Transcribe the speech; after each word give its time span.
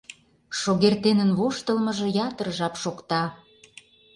—Шогертенын 0.59 1.31
воштылмыжо 1.39 2.07
ятыр 2.27 2.47
жап 2.57 2.73
шокта... 2.83 3.23